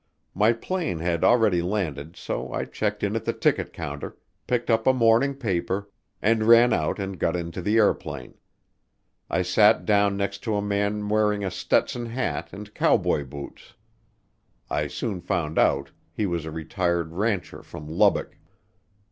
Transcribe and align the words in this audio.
My 0.33 0.51
plane 0.51 0.97
had 0.97 1.23
already 1.23 1.61
landed 1.61 2.15
so 2.15 2.51
I 2.51 2.65
checked 2.65 3.03
in 3.03 3.15
at 3.15 3.23
the 3.23 3.33
ticket 3.33 3.71
counter, 3.71 4.17
picked 4.47 4.71
up 4.71 4.87
a 4.87 4.93
morning 4.93 5.35
paper, 5.35 5.91
and 6.23 6.45
ran 6.47 6.73
out 6.73 6.97
and 6.97 7.19
got 7.19 7.35
into 7.35 7.61
the 7.61 7.77
airplane. 7.77 8.33
I 9.29 9.43
sat 9.43 9.85
down 9.85 10.17
next 10.17 10.39
to 10.45 10.55
a 10.55 10.59
man 10.59 11.07
wearing 11.07 11.43
a 11.45 11.51
Stetson 11.51 12.07
hat 12.07 12.49
and 12.51 12.73
cowboy 12.73 13.25
boots. 13.25 13.75
I 14.71 14.87
soon 14.87 15.21
found 15.21 15.59
out 15.59 15.91
he 16.11 16.25
was 16.25 16.45
a 16.45 16.51
retired 16.51 17.13
rancher 17.13 17.61
from 17.61 17.87
Lubbock. 17.87 18.37